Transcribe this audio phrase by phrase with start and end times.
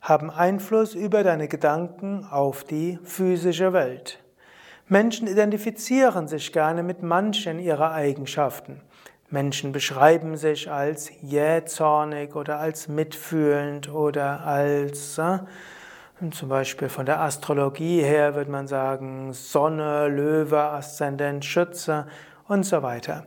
[0.00, 4.22] haben Einfluss über deine Gedanken auf die physische Welt.
[4.86, 8.82] Menschen identifizieren sich gerne mit manchen ihrer Eigenschaften.
[9.28, 15.38] Menschen beschreiben sich als jähzornig oder als mitfühlend oder als äh,
[16.30, 22.06] zum Beispiel von der Astrologie her würde man sagen Sonne, Löwe, Aszendent, Schütze
[22.48, 23.26] und so weiter.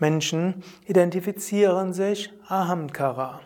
[0.00, 3.40] Menschen identifizieren sich Ahamkara.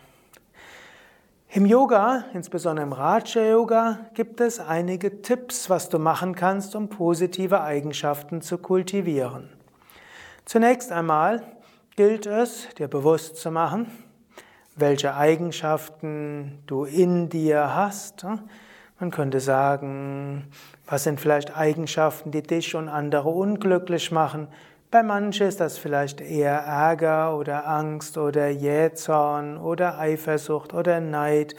[1.51, 6.89] Im Yoga, insbesondere im Raja Yoga, gibt es einige Tipps, was du machen kannst, um
[6.89, 9.49] positive Eigenschaften zu kultivieren.
[10.45, 11.43] Zunächst einmal
[11.95, 13.85] gilt es, dir bewusst zu machen,
[14.75, 18.25] welche Eigenschaften du in dir hast.
[18.99, 20.51] Man könnte sagen,
[20.85, 24.49] was sind vielleicht Eigenschaften, die dich und andere unglücklich machen?
[24.91, 31.55] Bei manchen ist das vielleicht eher Ärger oder Angst oder Jähzorn oder Eifersucht oder Neid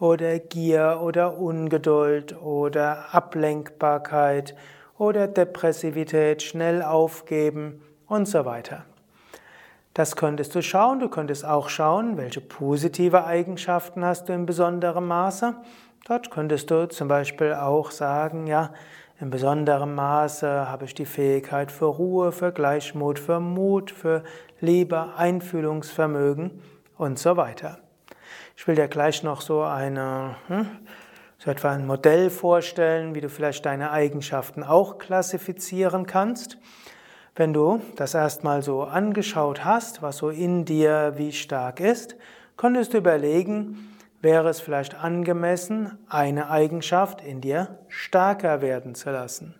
[0.00, 4.56] oder Gier oder Ungeduld oder Ablenkbarkeit
[4.98, 8.84] oder Depressivität, schnell aufgeben und so weiter.
[9.94, 10.98] Das könntest du schauen.
[10.98, 15.54] Du könntest auch schauen, welche positive Eigenschaften hast du in besonderem Maße.
[16.06, 18.72] Dort könntest du zum Beispiel auch sagen, ja,
[19.20, 24.24] in besonderem Maße habe ich die Fähigkeit für Ruhe, für Gleichmut, für Mut, für
[24.60, 26.62] Liebe, Einfühlungsvermögen
[26.96, 27.78] und so weiter.
[28.56, 30.66] Ich will dir gleich noch so eine, hm,
[31.38, 36.56] so etwa ein Modell vorstellen, wie du vielleicht deine Eigenschaften auch klassifizieren kannst.
[37.36, 42.16] Wenn du das erstmal so angeschaut hast, was so in dir wie stark ist,
[42.56, 43.89] könntest du überlegen,
[44.20, 49.54] wäre es vielleicht angemessen, eine Eigenschaft in dir stärker werden zu lassen.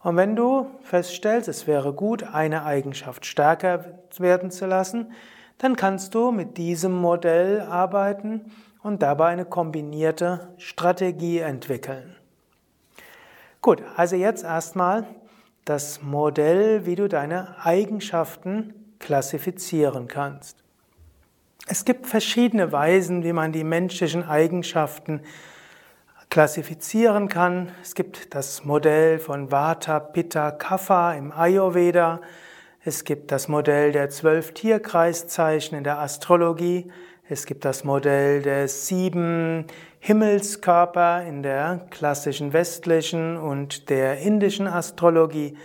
[0.00, 3.84] Und wenn du feststellst, es wäre gut, eine Eigenschaft stärker
[4.18, 5.12] werden zu lassen,
[5.58, 8.52] dann kannst du mit diesem Modell arbeiten
[8.82, 12.16] und dabei eine kombinierte Strategie entwickeln.
[13.60, 15.06] Gut, also jetzt erstmal
[15.64, 20.61] das Modell, wie du deine Eigenschaften klassifizieren kannst.
[21.68, 25.20] Es gibt verschiedene Weisen, wie man die menschlichen Eigenschaften
[26.28, 27.70] klassifizieren kann.
[27.82, 32.20] Es gibt das Modell von Vata, Pitta, Kapha im Ayurveda.
[32.84, 36.90] Es gibt das Modell der zwölf Tierkreiszeichen in der Astrologie.
[37.28, 39.66] Es gibt das Modell der sieben
[40.00, 45.56] Himmelskörper in der klassischen westlichen und der indischen Astrologie.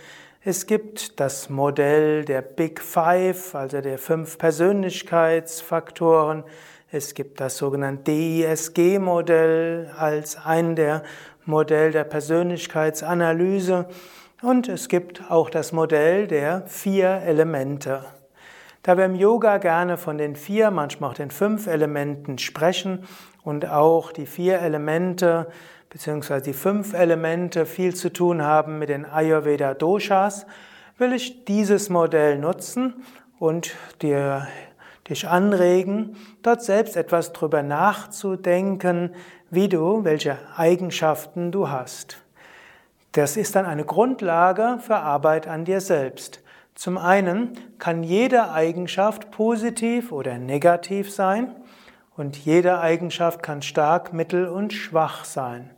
[0.44, 6.44] Es gibt das Modell der Big Five, also der fünf Persönlichkeitsfaktoren.
[6.92, 11.02] Es gibt das sogenannte DISG-Modell als ein der
[11.44, 13.88] Modell der Persönlichkeitsanalyse.
[14.40, 18.04] Und es gibt auch das Modell der vier Elemente.
[18.84, 23.08] Da wir im Yoga gerne von den vier, manchmal auch den fünf Elementen sprechen
[23.42, 25.48] und auch die vier Elemente
[25.90, 30.46] beziehungsweise die fünf Elemente viel zu tun haben mit den Ayurveda Doshas,
[30.98, 33.04] will ich dieses Modell nutzen
[33.38, 34.48] und dir,
[35.08, 39.14] dich anregen, dort selbst etwas drüber nachzudenken,
[39.50, 42.18] wie du, welche Eigenschaften du hast.
[43.12, 46.42] Das ist dann eine Grundlage für Arbeit an dir selbst.
[46.74, 51.56] Zum einen kann jede Eigenschaft positiv oder negativ sein
[52.16, 55.70] und jede Eigenschaft kann stark, mittel und schwach sein.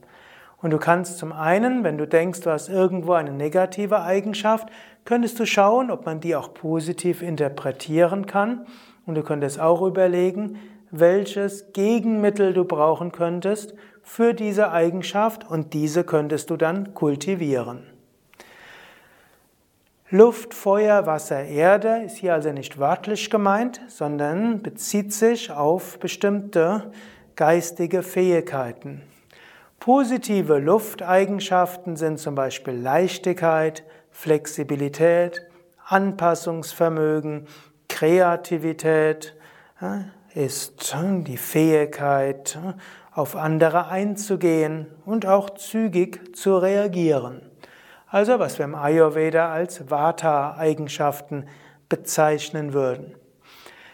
[0.63, 4.69] Und du kannst zum einen, wenn du denkst, du hast irgendwo eine negative Eigenschaft,
[5.05, 8.67] könntest du schauen, ob man die auch positiv interpretieren kann.
[9.07, 10.59] Und du könntest auch überlegen,
[10.91, 17.87] welches Gegenmittel du brauchen könntest für diese Eigenschaft und diese könntest du dann kultivieren.
[20.13, 26.91] Luft, Feuer, Wasser, Erde ist hier also nicht wörtlich gemeint, sondern bezieht sich auf bestimmte
[27.37, 29.03] geistige Fähigkeiten.
[29.81, 35.47] Positive Lufteigenschaften sind zum Beispiel Leichtigkeit, Flexibilität,
[35.87, 37.47] Anpassungsvermögen,
[37.89, 39.35] Kreativität,
[40.35, 40.95] ist
[41.27, 42.59] die Fähigkeit,
[43.13, 47.41] auf andere einzugehen und auch zügig zu reagieren.
[48.07, 51.47] Also was wir im Ayurveda als Vata-Eigenschaften
[51.89, 53.15] bezeichnen würden.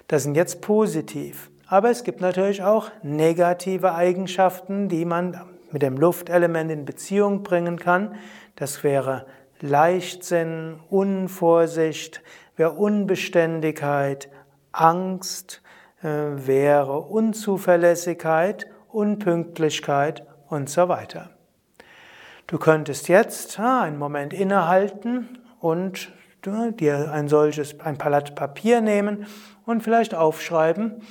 [0.09, 1.49] Das sind jetzt positiv.
[1.69, 5.41] Aber es gibt natürlich auch negative Eigenschaften, die man
[5.71, 8.15] mit dem Luftelement in Beziehung bringen kann.
[8.57, 9.27] Das wäre
[9.61, 12.23] Leichtsinn, Unvorsicht,
[12.57, 14.29] wäre Unbeständigkeit,
[14.73, 15.63] Angst,
[16.03, 21.31] äh, wäre Unzuverlässigkeit, Unpünktlichkeit und so weiter.
[22.47, 26.13] Du könntest jetzt einen Moment innehalten und
[26.79, 29.27] dir ein solches, ein Blatt Papier nehmen
[29.65, 31.03] und vielleicht aufschreiben,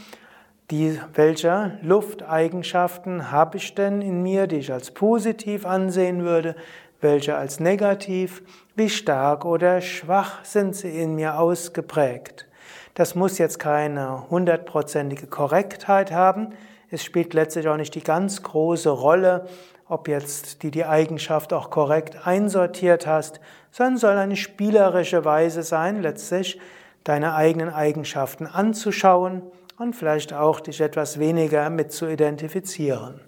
[0.71, 6.55] die, welche Lufteigenschaften habe ich denn in mir, die ich als positiv ansehen würde,
[7.01, 8.41] welche als negativ,
[8.75, 12.47] wie stark oder schwach sind sie in mir ausgeprägt.
[12.95, 16.49] Das muss jetzt keine hundertprozentige Korrektheit haben,
[16.91, 19.47] es spielt letztlich auch nicht die ganz große Rolle,
[19.87, 23.39] ob jetzt die die Eigenschaft auch korrekt einsortiert hast,
[23.71, 26.59] sondern soll eine spielerische Weise sein, letztlich
[27.03, 29.43] deine eigenen Eigenschaften anzuschauen
[29.77, 33.21] und vielleicht auch dich etwas weniger mit zu identifizieren.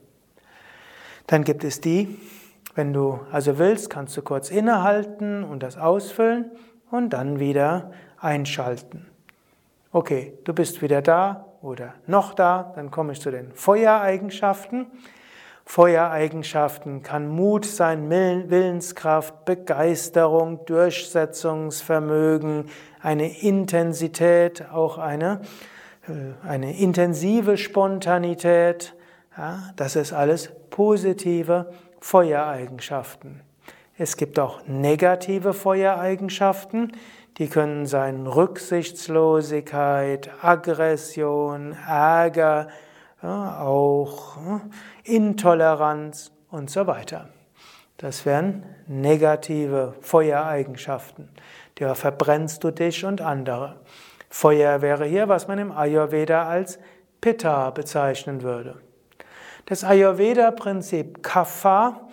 [1.28, 2.18] Dann gibt es die,
[2.76, 6.52] wenn du also willst, kannst du kurz innehalten und das ausfüllen
[6.92, 9.08] und dann wieder einschalten.
[9.92, 14.88] Okay, du bist wieder da oder noch da, dann komme ich zu den Feuereigenschaften.
[15.66, 22.70] Feuereigenschaften kann Mut sein, Willenskraft, Begeisterung, Durchsetzungsvermögen,
[23.02, 25.42] eine Intensität, auch eine,
[26.44, 28.96] eine intensive Spontanität.
[29.38, 33.42] Ja, das ist alles positive Feuereigenschaften.
[33.98, 36.92] Es gibt auch negative Feuereigenschaften,
[37.38, 42.68] die können sein Rücksichtslosigkeit, Aggression, Ärger,
[43.22, 44.38] ja, auch
[45.04, 47.30] Intoleranz und so weiter.
[47.98, 51.30] Das wären negative Feuereigenschaften.
[51.76, 53.80] Da verbrennst du dich und andere.
[54.30, 56.80] Feuer wäre hier, was man im Ayurveda als
[57.22, 58.76] Pitta bezeichnen würde.
[59.66, 62.08] Das Ayurveda-Prinzip Kapha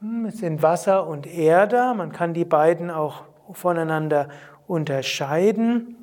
[0.00, 1.94] hm, sind Wasser und Erde.
[1.96, 4.28] Man kann die beiden auch voneinander
[4.66, 5.96] unterscheiden.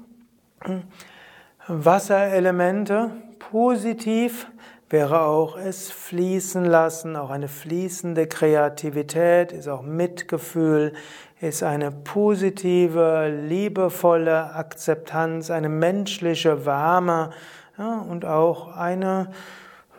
[1.68, 4.48] Wasserelemente positiv
[4.90, 10.94] wäre auch es fließen lassen, auch eine fließende Kreativität, ist auch Mitgefühl,
[11.42, 17.30] ist eine positive, liebevolle Akzeptanz, eine menschliche Wärme
[17.78, 19.32] ja, und auch eine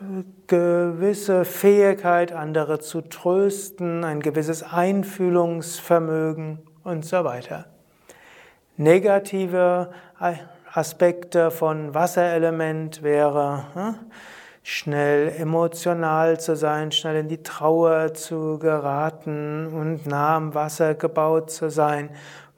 [0.00, 7.66] äh, gewisse Fähigkeit, andere zu trösten, ein gewisses Einfühlungsvermögen und so weiter.
[8.76, 9.90] Negative
[10.72, 13.94] Aspekte von Wasserelement wäre hm,
[14.62, 21.50] schnell emotional zu sein, schnell in die Trauer zu geraten und nah am Wasser gebaut
[21.50, 22.10] zu sein,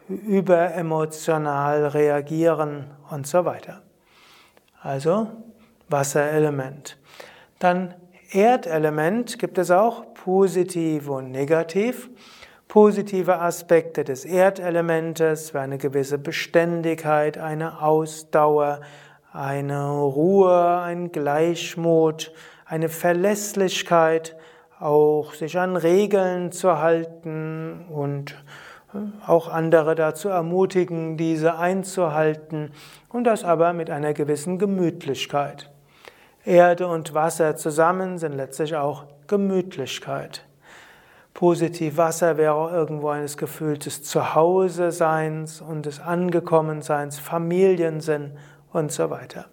[0.08, 3.82] überemotional reagieren und so weiter.
[4.82, 5.28] Also
[5.88, 6.98] Wasserelement.
[7.58, 7.94] Dann
[8.32, 12.08] Erdelement gibt es auch positiv und negativ.
[12.66, 18.80] Positive Aspekte des Erdelementes wie eine gewisse Beständigkeit, eine Ausdauer,
[19.32, 22.32] eine Ruhe, ein Gleichmut,
[22.66, 24.36] eine Verlässlichkeit,
[24.78, 28.32] auch sich an Regeln zu halten und
[28.94, 32.72] äh, auch andere dazu ermutigen, diese einzuhalten
[33.08, 35.70] und das aber mit einer gewissen Gemütlichkeit.
[36.44, 40.44] Erde und Wasser zusammen sind letztlich auch Gemütlichkeit.
[41.32, 48.32] Positiv Wasser wäre auch irgendwo eines Gefühls des Zuhause-Seins und des Angekommenseins, Familiensinn
[48.72, 49.46] und so weiter.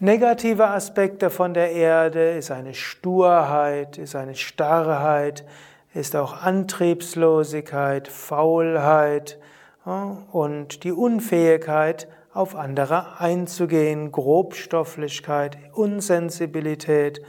[0.00, 5.44] Negative Aspekte von der Erde ist eine Sturheit, ist eine Starrheit,
[5.92, 9.38] ist auch Antriebslosigkeit, Faulheit
[9.84, 17.20] und die Unfähigkeit, auf andere einzugehen, Grobstofflichkeit, Unsensibilität,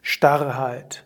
[0.00, 1.04] Starrheit.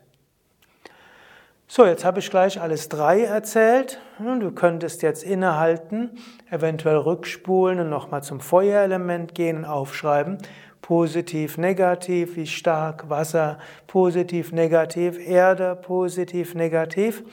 [1.74, 3.98] So, jetzt habe ich gleich alles drei erzählt.
[4.18, 6.10] Du könntest jetzt innehalten,
[6.50, 10.36] eventuell rückspulen und nochmal zum Feuerelement gehen und aufschreiben.
[10.82, 17.24] Positiv, negativ, wie stark Wasser, positiv, negativ, Erde, positiv, negativ.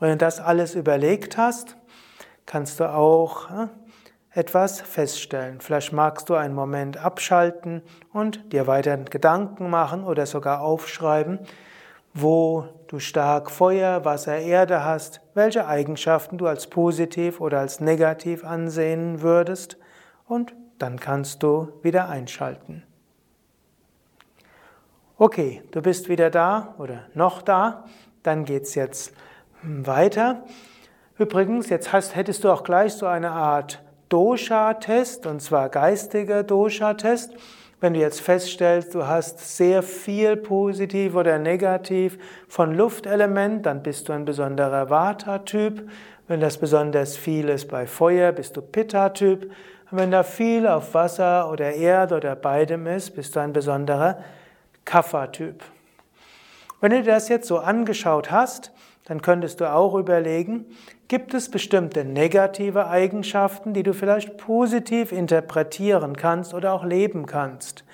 [0.00, 1.78] Wenn du das alles überlegt hast,
[2.44, 3.48] kannst du auch
[4.32, 5.62] etwas feststellen.
[5.62, 7.80] Vielleicht magst du einen Moment abschalten
[8.12, 11.38] und dir weiter Gedanken machen oder sogar aufschreiben,
[12.16, 18.44] wo du stark Feuer, Wasser, Erde hast, welche Eigenschaften du als positiv oder als negativ
[18.44, 19.76] ansehen würdest
[20.26, 22.82] und dann kannst du wieder einschalten.
[25.18, 27.84] Okay, du bist wieder da oder noch da,
[28.22, 29.12] dann geht's jetzt
[29.62, 30.44] weiter.
[31.18, 37.34] Übrigens, jetzt hast, hättest du auch gleich so eine Art Dosha-Test, und zwar geistiger Dosha-Test.
[37.78, 42.18] Wenn du jetzt feststellst, du hast sehr viel positiv oder negativ
[42.48, 45.86] von Luftelement, dann bist du ein besonderer Vata-Typ.
[46.26, 49.50] Wenn das besonders viel ist bei Feuer, bist du Pitta-Typ.
[49.90, 54.24] Und wenn da viel auf Wasser oder Erde oder beidem ist, bist du ein besonderer
[54.86, 55.62] Kapha-Typ.
[56.80, 58.72] Wenn du das jetzt so angeschaut hast,
[59.06, 60.66] dann könntest du auch überlegen,
[61.08, 67.84] gibt es bestimmte negative Eigenschaften, die du vielleicht positiv interpretieren kannst oder auch leben kannst.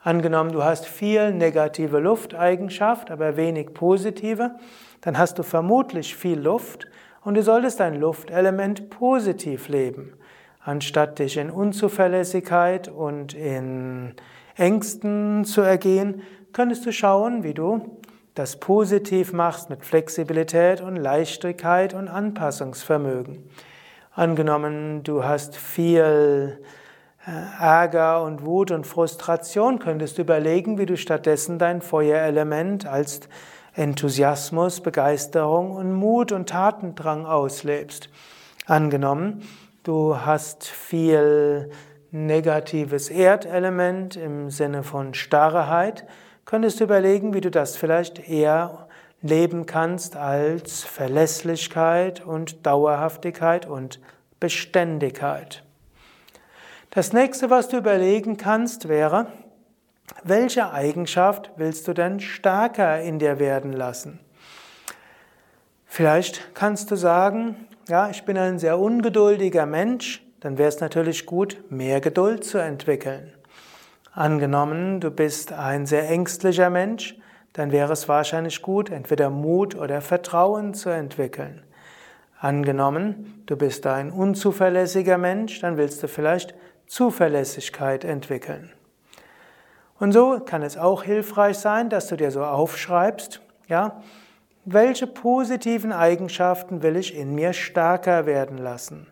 [0.00, 4.52] Angenommen, du hast viel negative Lufteigenschaft, aber wenig positive,
[5.00, 6.86] dann hast du vermutlich viel Luft
[7.24, 10.14] und du solltest dein Luftelement positiv leben.
[10.64, 14.14] Anstatt dich in Unzuverlässigkeit und in
[14.56, 17.98] Ängsten zu ergehen, könntest du schauen, wie du
[18.34, 23.48] das positiv machst mit Flexibilität und Leichtigkeit und Anpassungsvermögen.
[24.14, 26.58] Angenommen, du hast viel
[27.26, 33.20] äh, Ärger und Wut und Frustration, könntest du überlegen, wie du stattdessen dein Feuerelement als
[33.74, 38.10] Enthusiasmus, Begeisterung und Mut und Tatendrang auslebst.
[38.66, 39.42] Angenommen,
[39.82, 41.70] du hast viel
[42.10, 46.04] negatives Erdelement im Sinne von Starrheit,
[46.44, 48.88] könntest du überlegen, wie du das vielleicht eher
[49.22, 54.00] leben kannst als Verlässlichkeit und Dauerhaftigkeit und
[54.40, 55.62] Beständigkeit.
[56.90, 59.28] Das nächste, was du überlegen kannst, wäre,
[60.24, 64.18] welche Eigenschaft willst du denn stärker in dir werden lassen?
[65.86, 71.24] Vielleicht kannst du sagen, ja, ich bin ein sehr ungeduldiger Mensch, dann wäre es natürlich
[71.26, 73.32] gut, mehr Geduld zu entwickeln.
[74.14, 77.16] Angenommen, du bist ein sehr ängstlicher Mensch,
[77.54, 81.62] dann wäre es wahrscheinlich gut, entweder Mut oder Vertrauen zu entwickeln.
[82.38, 86.54] Angenommen, du bist ein unzuverlässiger Mensch, dann willst du vielleicht
[86.86, 88.70] Zuverlässigkeit entwickeln.
[89.98, 94.02] Und so kann es auch hilfreich sein, dass du dir so aufschreibst, ja,
[94.66, 99.06] welche positiven Eigenschaften will ich in mir stärker werden lassen?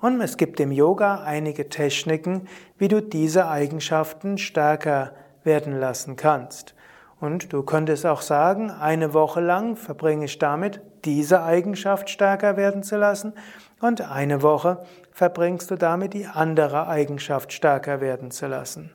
[0.00, 5.12] Und es gibt im Yoga einige Techniken, wie du diese Eigenschaften stärker
[5.44, 6.74] werden lassen kannst.
[7.20, 12.82] Und du könntest auch sagen, eine Woche lang verbringe ich damit, diese Eigenschaft stärker werden
[12.82, 13.34] zu lassen
[13.80, 18.92] und eine Woche verbringst du damit, die andere Eigenschaft stärker werden zu lassen.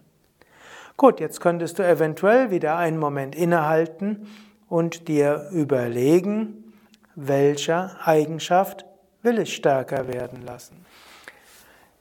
[0.98, 4.28] Gut, jetzt könntest du eventuell wieder einen Moment innehalten
[4.70, 6.74] und dir überlegen,
[7.16, 8.86] welche Eigenschaft
[9.22, 10.85] will ich stärker werden lassen.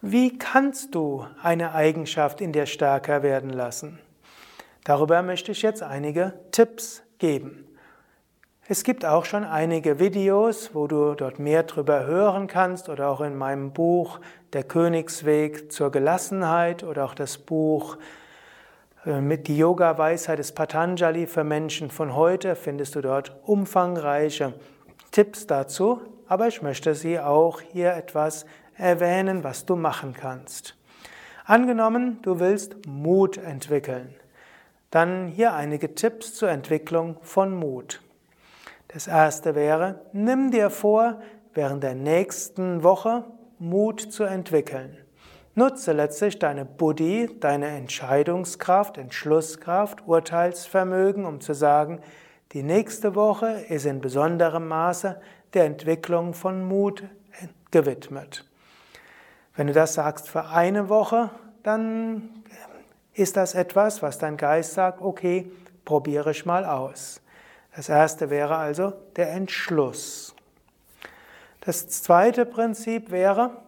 [0.06, 3.98] Wie kannst du eine Eigenschaft in dir stärker werden lassen?
[4.84, 7.66] Darüber möchte ich jetzt einige Tipps geben.
[8.68, 13.22] Es gibt auch schon einige Videos, wo du dort mehr drüber hören kannst oder auch
[13.22, 14.20] in meinem Buch
[14.52, 17.96] Der Königsweg zur Gelassenheit oder auch das Buch
[19.06, 24.52] äh, mit die Yoga-Weisheit des Patanjali für Menschen von heute findest du dort umfangreiche
[25.12, 28.44] Tipps dazu, aber ich möchte sie auch hier etwas
[28.76, 30.76] erwähnen, was du machen kannst.
[31.44, 34.14] Angenommen, du willst Mut entwickeln.
[34.90, 38.00] Dann hier einige Tipps zur Entwicklung von Mut.
[38.88, 41.20] Das erste wäre, nimm dir vor,
[41.52, 43.24] während der nächsten Woche
[43.58, 44.96] Mut zu entwickeln.
[45.56, 52.00] Nutze letztlich deine Buddhi, deine Entscheidungskraft, Entschlusskraft, Urteilsvermögen, um zu sagen,
[52.52, 55.20] die nächste Woche ist in besonderem Maße
[55.54, 57.04] der Entwicklung von Mut
[57.70, 58.44] gewidmet.
[59.56, 61.30] Wenn du das sagst für eine Woche,
[61.62, 62.44] dann
[63.14, 65.50] ist das etwas, was dein Geist sagt, okay,
[65.84, 67.20] probiere ich mal aus.
[67.76, 70.34] Das erste wäre also der Entschluss.
[71.60, 73.62] Das zweite Prinzip wäre,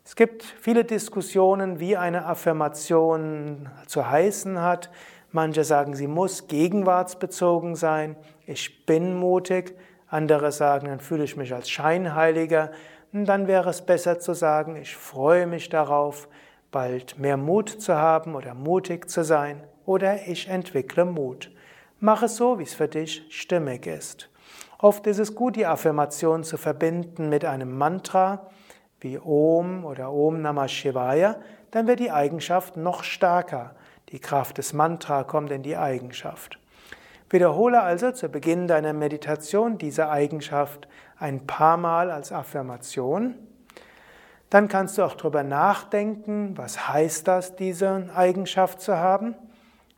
[0.04, 4.90] Es gibt viele Diskussionen, wie eine Affirmation zu heißen hat.
[5.32, 8.16] Manche sagen, sie muss gegenwartsbezogen sein.
[8.46, 9.76] Ich bin mutig.
[10.08, 12.72] Andere sagen, dann fühle ich mich als Scheinheiliger.
[13.12, 16.28] Und dann wäre es besser zu sagen, ich freue mich darauf,
[16.70, 19.62] bald mehr Mut zu haben oder mutig zu sein.
[19.86, 21.50] Oder ich entwickle Mut.
[22.00, 24.28] Mach es so, wie es für dich stimmig ist.
[24.78, 28.50] Oft ist es gut, die Affirmation zu verbinden mit einem Mantra
[29.00, 31.36] wie Om oder Om Namah Shivaya,
[31.70, 33.74] dann wird die Eigenschaft noch stärker.
[34.12, 36.58] Die Kraft des Mantra kommt in die Eigenschaft.
[37.28, 40.88] Wiederhole also zu Beginn deiner Meditation diese Eigenschaft
[41.18, 43.36] ein paar Mal als Affirmation.
[44.50, 49.36] Dann kannst du auch darüber nachdenken, was heißt das, diese Eigenschaft zu haben.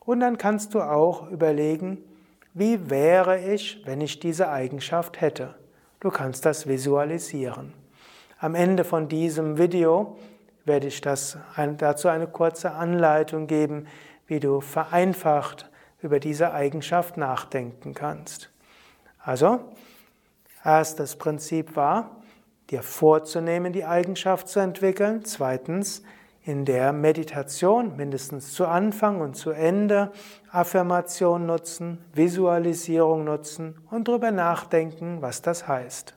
[0.01, 1.99] Und dann kannst du auch überlegen,
[2.53, 5.55] wie wäre ich, wenn ich diese Eigenschaft hätte.
[6.01, 7.73] Du kannst das visualisieren.
[8.39, 10.19] Am Ende von diesem Video
[10.65, 11.39] werde ich das,
[11.79, 13.87] dazu eine kurze Anleitung geben,
[14.27, 15.71] wie du vereinfacht
[16.01, 18.51] über diese Eigenschaft nachdenken kannst.
[19.19, 19.61] Also,
[20.65, 22.23] erstes Prinzip war,
[22.71, 25.25] dir vorzunehmen, die Eigenschaft zu entwickeln.
[25.25, 26.03] Zweitens,
[26.45, 30.11] in der Meditation mindestens zu Anfang und zu Ende
[30.51, 36.15] Affirmation nutzen, Visualisierung nutzen und darüber nachdenken, was das heißt.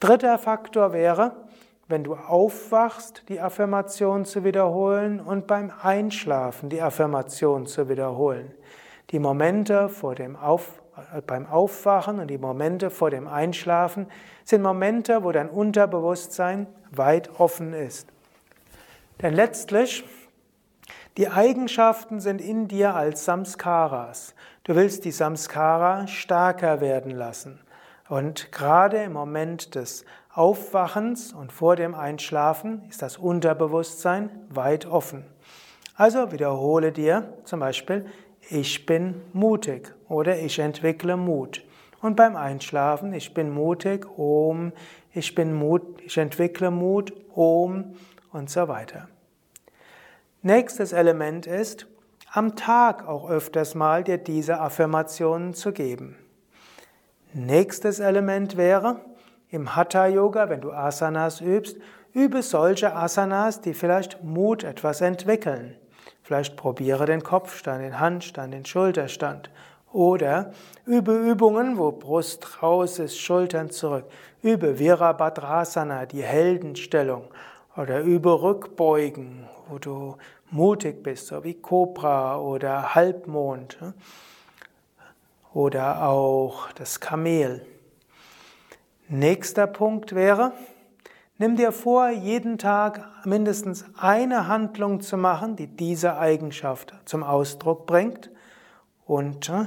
[0.00, 1.32] Dritter Faktor wäre,
[1.88, 8.52] wenn du aufwachst, die Affirmation zu wiederholen und beim Einschlafen die Affirmation zu wiederholen.
[9.10, 10.82] Die Momente vor dem Auf,
[11.14, 14.06] äh, beim Aufwachen und die Momente vor dem Einschlafen
[14.44, 18.08] sind Momente, wo dein Unterbewusstsein weit offen ist.
[19.20, 20.04] Denn letztlich,
[21.16, 24.34] die Eigenschaften sind in dir als Samskaras.
[24.64, 27.60] Du willst die Samskara stärker werden lassen.
[28.08, 35.24] Und gerade im Moment des Aufwachens und vor dem Einschlafen ist das Unterbewusstsein weit offen.
[35.94, 38.04] Also wiederhole dir zum Beispiel,
[38.50, 41.64] ich bin mutig oder ich entwickle Mut.
[42.02, 44.72] Und beim Einschlafen, ich bin mutig, Om,
[45.12, 47.94] ich bin Mut, ich entwickle Mut, Om
[48.32, 49.08] und so weiter.
[50.42, 51.86] Nächstes Element ist,
[52.32, 56.16] am Tag auch öfters mal dir diese Affirmationen zu geben.
[57.32, 59.00] Nächstes Element wäre,
[59.54, 61.76] im Hatha Yoga, wenn du Asanas übst,
[62.12, 65.76] übe solche Asanas, die vielleicht Mut etwas entwickeln.
[66.22, 69.50] Vielleicht probiere den Kopfstand, den Handstand, den Schulterstand.
[69.92, 70.50] Oder
[70.86, 74.06] übe Übungen, wo Brust raus ist, Schultern zurück.
[74.42, 77.28] Übe Virabhadrasana, die Heldenstellung.
[77.76, 80.16] Oder übe Rückbeugen, wo du
[80.50, 83.78] mutig bist, so wie Cobra oder Halbmond.
[85.52, 87.64] Oder auch das Kamel.
[89.14, 90.50] Nächster Punkt wäre,
[91.38, 97.86] nimm dir vor, jeden Tag mindestens eine Handlung zu machen, die diese Eigenschaft zum Ausdruck
[97.86, 98.32] bringt
[99.06, 99.66] und äh,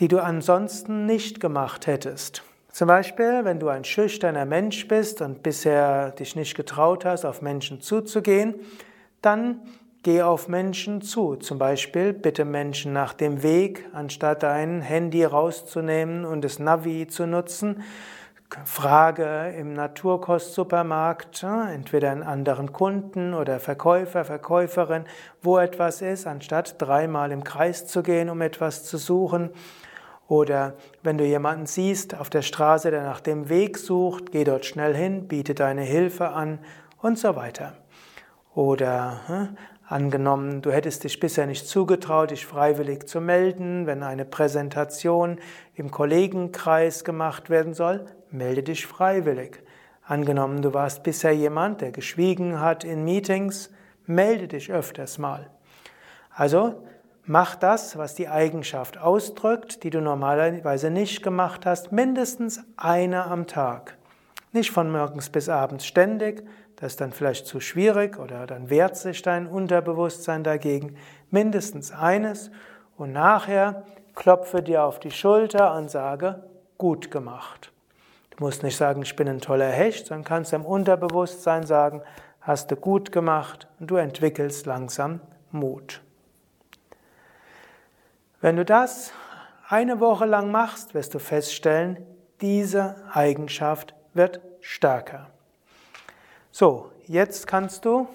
[0.00, 2.42] die du ansonsten nicht gemacht hättest.
[2.72, 7.42] Zum Beispiel, wenn du ein schüchterner Mensch bist und bisher dich nicht getraut hast, auf
[7.42, 8.56] Menschen zuzugehen,
[9.22, 9.60] dann
[10.04, 16.26] Geh auf Menschen zu, zum Beispiel bitte Menschen nach dem Weg, anstatt dein Handy rauszunehmen
[16.26, 17.82] und das Navi zu nutzen.
[18.66, 25.06] Frage im Naturkostsupermarkt, entweder einen anderen Kunden oder Verkäufer, Verkäuferin,
[25.40, 29.52] wo etwas ist, anstatt dreimal im Kreis zu gehen, um etwas zu suchen.
[30.28, 34.66] Oder wenn du jemanden siehst auf der Straße, der nach dem Weg sucht, geh dort
[34.66, 36.58] schnell hin, biete deine Hilfe an
[37.00, 37.72] und so weiter.
[38.54, 39.56] Oder hm,
[39.94, 45.38] Angenommen, du hättest dich bisher nicht zugetraut, dich freiwillig zu melden, wenn eine Präsentation
[45.76, 49.62] im Kollegenkreis gemacht werden soll, melde dich freiwillig.
[50.02, 53.70] Angenommen, du warst bisher jemand, der geschwiegen hat in Meetings,
[54.04, 55.48] melde dich öfters mal.
[56.34, 56.82] Also
[57.24, 63.46] mach das, was die Eigenschaft ausdrückt, die du normalerweise nicht gemacht hast, mindestens eine am
[63.46, 63.96] Tag.
[64.50, 66.42] Nicht von morgens bis abends ständig,
[66.76, 70.96] das ist dann vielleicht zu schwierig oder dann wehrt sich dein Unterbewusstsein dagegen.
[71.30, 72.50] Mindestens eines
[72.96, 73.84] und nachher
[74.14, 76.44] klopfe dir auf die Schulter und sage,
[76.78, 77.72] gut gemacht.
[78.30, 82.02] Du musst nicht sagen, ich bin ein toller Hecht, sondern kannst im Unterbewusstsein sagen,
[82.40, 86.02] hast du gut gemacht und du entwickelst langsam Mut.
[88.40, 89.12] Wenn du das
[89.68, 92.04] eine Woche lang machst, wirst du feststellen,
[92.40, 95.30] diese Eigenschaft wird stärker.
[96.56, 98.06] So, jetzt kannst du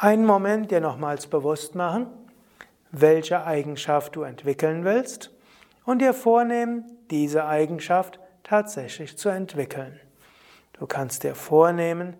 [0.00, 2.08] einen Moment dir nochmals bewusst machen,
[2.90, 5.30] welche Eigenschaft du entwickeln willst
[5.84, 10.00] und dir vornehmen, diese Eigenschaft tatsächlich zu entwickeln.
[10.72, 12.16] Du kannst dir vornehmen,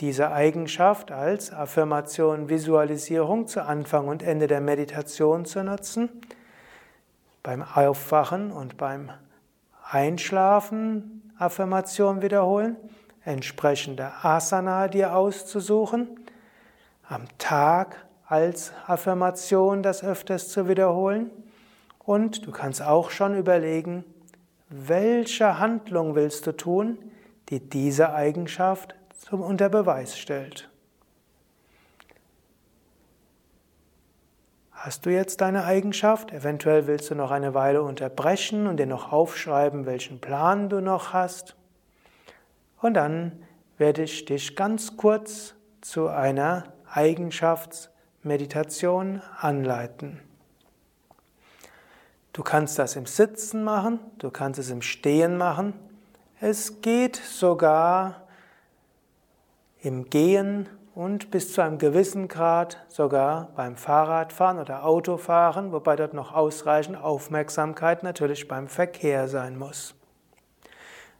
[0.00, 6.08] diese Eigenschaft als Affirmation, Visualisierung zu Anfang und Ende der Meditation zu nutzen,
[7.42, 9.10] beim Aufwachen und beim
[9.84, 12.76] Einschlafen Affirmation wiederholen,
[13.24, 16.08] entsprechende Asana dir auszusuchen,
[17.08, 21.30] am Tag als Affirmation das öfters zu wiederholen
[21.98, 24.04] und du kannst auch schon überlegen,
[24.68, 26.98] welche Handlung willst du tun,
[27.48, 30.68] die diese Eigenschaft zum unter Beweis stellt.
[34.86, 36.30] Hast du jetzt deine Eigenschaft?
[36.30, 41.12] Eventuell willst du noch eine Weile unterbrechen und dir noch aufschreiben, welchen Plan du noch
[41.12, 41.56] hast.
[42.80, 43.32] Und dann
[43.78, 50.20] werde ich dich ganz kurz zu einer Eigenschaftsmeditation anleiten.
[52.32, 55.72] Du kannst das im Sitzen machen, du kannst es im Stehen machen.
[56.40, 58.22] Es geht sogar
[59.80, 66.14] im Gehen und bis zu einem gewissen Grad sogar beim Fahrradfahren oder Autofahren, wobei dort
[66.14, 69.94] noch ausreichend Aufmerksamkeit natürlich beim Verkehr sein muss.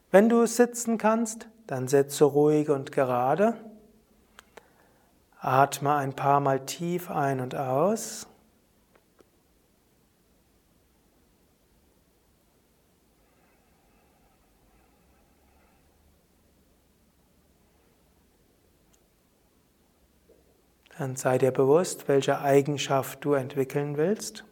[0.09, 3.53] Wenn du sitzen kannst, dann sitze ruhig und gerade.
[5.39, 8.25] Atme ein paar Mal tief ein und aus.
[20.97, 24.43] Dann sei dir bewusst, welche Eigenschaft du entwickeln willst.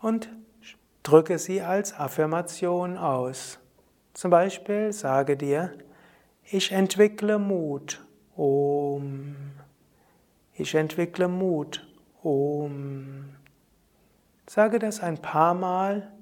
[0.00, 0.28] Und
[1.02, 3.60] drücke sie als Affirmation aus.
[4.12, 5.72] Zum Beispiel sage dir,
[6.44, 8.04] ich entwickle Mut.
[8.36, 9.36] Om.
[10.54, 11.86] Ich entwickle Mut.
[12.22, 13.36] Om.
[14.46, 16.12] Sage das ein paar Mal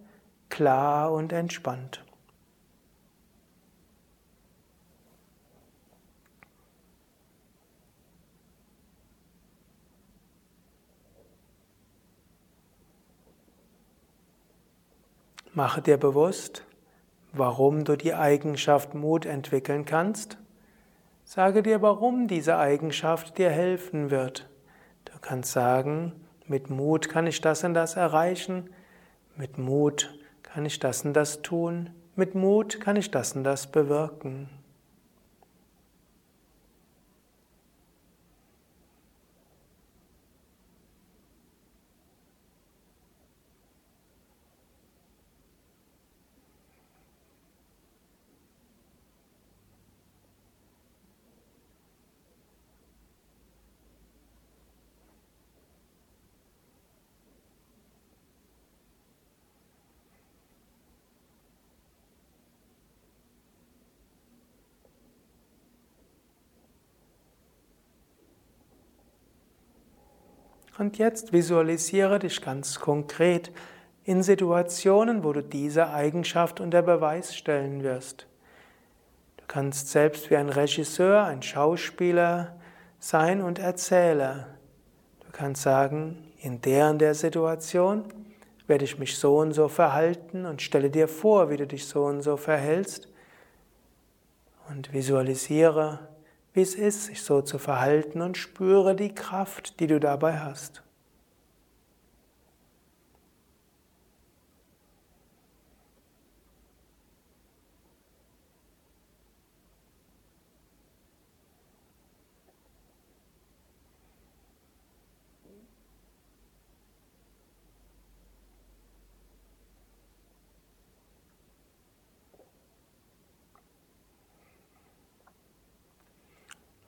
[0.48, 2.04] klar und entspannt.
[15.54, 16.64] Mache dir bewusst,
[17.34, 20.38] warum du die Eigenschaft Mut entwickeln kannst.
[21.24, 24.48] Sage dir, warum diese Eigenschaft dir helfen wird.
[25.04, 26.12] Du kannst sagen,
[26.46, 28.70] mit Mut kann ich das und das erreichen,
[29.36, 33.66] mit Mut kann ich das und das tun, mit Mut kann ich das und das
[33.66, 34.48] bewirken.
[70.82, 73.52] Und jetzt visualisiere dich ganz konkret
[74.02, 78.26] in Situationen, wo du diese Eigenschaft unter Beweis stellen wirst.
[79.36, 82.56] Du kannst selbst wie ein Regisseur, ein Schauspieler
[82.98, 84.48] sein und Erzähler.
[85.24, 88.02] Du kannst sagen, in der und der Situation
[88.66, 92.06] werde ich mich so und so verhalten und stelle dir vor, wie du dich so
[92.06, 93.06] und so verhältst
[94.68, 96.00] und visualisiere
[96.54, 100.82] wie es ist, sich so zu verhalten und spüre die Kraft, die du dabei hast.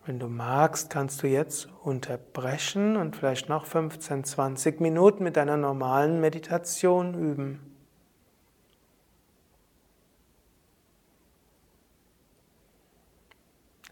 [0.06, 5.56] Wenn du magst, kannst du jetzt unterbrechen und vielleicht noch 15, 20 Minuten mit deiner
[5.56, 7.74] normalen Meditation üben.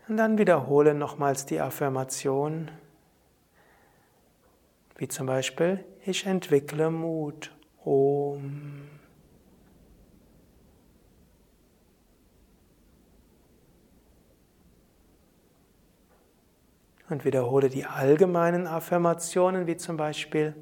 [0.08, 2.70] Und dann wiederhole nochmals die Affirmation,
[4.98, 7.50] wie zum Beispiel, ich entwickle Mut.
[7.84, 9.01] Om.
[17.12, 20.54] Und wiederhole die allgemeinen Affirmationen, wie zum Beispiel,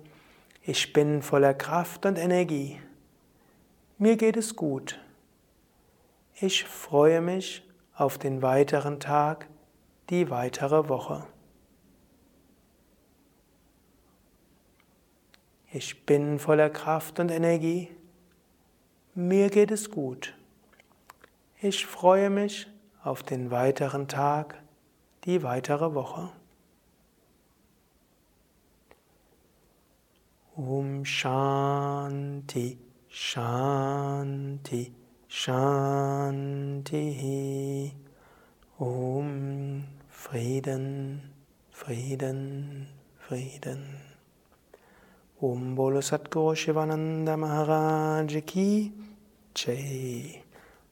[0.64, 2.80] ich bin voller Kraft und Energie.
[3.98, 4.98] Mir geht es gut.
[6.34, 7.62] Ich freue mich
[7.94, 9.46] auf den weiteren Tag,
[10.08, 11.24] die weitere Woche.
[15.72, 17.86] Ich bin voller Kraft und Energie.
[19.14, 20.34] Mir geht es gut.
[21.60, 22.66] Ich freue mich
[23.04, 24.60] auf den weiteren Tag,
[25.24, 26.32] die weitere Woche.
[30.60, 32.76] Um Shanti,
[33.10, 34.92] Shanti.
[35.26, 37.02] Shanti.
[38.78, 41.22] Om Frieden,
[41.70, 44.00] Frieden, Frieden.
[45.40, 48.92] Om Bolo Satguru Shivananda Maharaj Ki
[49.54, 50.42] Jai.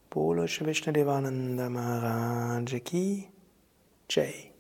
[0.09, 3.29] Bolo Vishnu Devananda Maharaj Ki
[4.09, 4.51] Jai.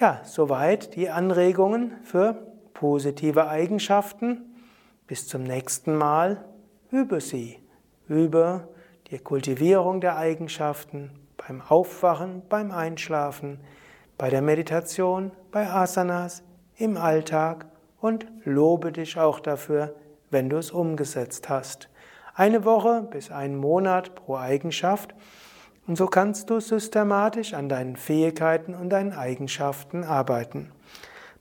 [0.00, 2.51] Ja, soweit die Anregungen für
[2.82, 4.56] positive Eigenschaften.
[5.06, 6.44] Bis zum nächsten Mal.
[6.90, 7.60] Übe sie
[8.08, 8.66] über
[9.08, 13.60] die Kultivierung der Eigenschaften beim Aufwachen, beim Einschlafen,
[14.18, 16.42] bei der Meditation, bei Asanas,
[16.76, 17.66] im Alltag
[18.00, 19.94] und lobe dich auch dafür,
[20.30, 21.88] wenn du es umgesetzt hast.
[22.34, 25.14] Eine Woche bis einen Monat pro Eigenschaft
[25.86, 30.72] und so kannst du systematisch an deinen Fähigkeiten und deinen Eigenschaften arbeiten.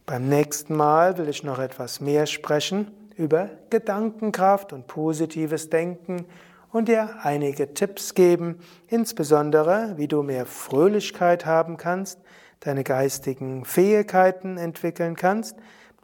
[0.05, 6.25] Beim nächsten Mal will ich noch etwas mehr sprechen über Gedankenkraft und positives Denken
[6.71, 12.19] und dir einige Tipps geben, insbesondere wie du mehr Fröhlichkeit haben kannst,
[12.61, 15.55] deine geistigen Fähigkeiten entwickeln kannst,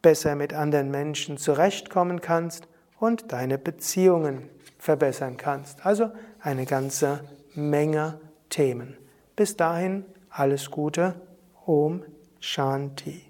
[0.01, 2.67] besser mit anderen Menschen zurechtkommen kannst
[2.99, 5.85] und deine Beziehungen verbessern kannst.
[5.85, 7.21] Also eine ganze
[7.55, 8.97] Menge Themen.
[9.35, 11.15] Bis dahin alles Gute.
[11.65, 12.03] Om
[12.39, 13.26] Shanti.